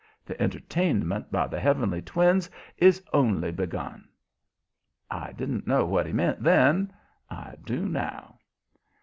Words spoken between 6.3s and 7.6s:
then; I